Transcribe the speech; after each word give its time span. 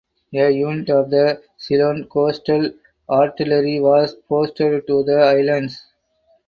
A 0.33 0.49
unit 0.49 0.89
of 0.89 1.11
the 1.11 1.39
Ceylon 1.59 2.05
Coastal 2.05 2.71
Artillery 3.07 3.79
was 3.79 4.15
posted 4.27 4.87
to 4.87 5.03
the 5.03 5.19
Islands. 5.19 5.79